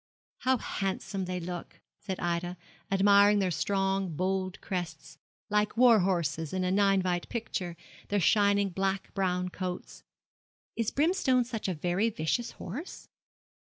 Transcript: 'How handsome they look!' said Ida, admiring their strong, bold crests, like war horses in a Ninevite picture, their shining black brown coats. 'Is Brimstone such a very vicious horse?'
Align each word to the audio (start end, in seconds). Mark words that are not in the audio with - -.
'How 0.39 0.57
handsome 0.57 1.25
they 1.25 1.39
look!' 1.39 1.79
said 1.99 2.19
Ida, 2.19 2.57
admiring 2.91 3.37
their 3.37 3.51
strong, 3.51 4.15
bold 4.15 4.59
crests, 4.59 5.19
like 5.51 5.77
war 5.77 5.99
horses 5.99 6.53
in 6.53 6.63
a 6.63 6.71
Ninevite 6.71 7.29
picture, 7.29 7.77
their 8.07 8.19
shining 8.19 8.69
black 8.69 9.13
brown 9.13 9.49
coats. 9.49 10.03
'Is 10.75 10.89
Brimstone 10.89 11.43
such 11.43 11.67
a 11.67 11.75
very 11.75 12.09
vicious 12.09 12.53
horse?' 12.53 13.09